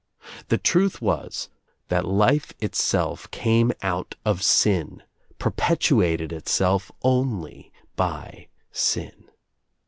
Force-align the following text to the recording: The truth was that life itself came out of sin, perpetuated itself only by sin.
The 0.47 0.57
truth 0.57 0.99
was 0.99 1.49
that 1.89 2.07
life 2.07 2.53
itself 2.59 3.29
came 3.29 3.71
out 3.83 4.15
of 4.25 4.41
sin, 4.41 5.03
perpetuated 5.37 6.33
itself 6.33 6.91
only 7.03 7.71
by 7.95 8.47
sin. 8.71 9.29